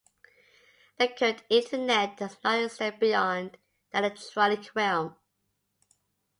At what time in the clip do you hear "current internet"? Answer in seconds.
1.09-2.17